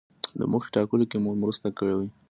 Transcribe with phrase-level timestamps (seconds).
[0.39, 2.09] د موخې ټاکلو کې مو مرسته کوي.